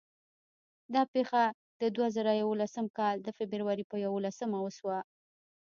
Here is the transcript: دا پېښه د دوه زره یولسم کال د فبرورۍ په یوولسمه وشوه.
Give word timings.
دا 0.93 1.01
پېښه 1.13 1.43
د 1.81 1.83
دوه 1.95 2.07
زره 2.15 2.31
یولسم 2.43 2.85
کال 2.97 3.15
د 3.21 3.27
فبرورۍ 3.37 3.83
په 3.91 3.97
یوولسمه 4.05 4.57
وشوه. 4.61 4.99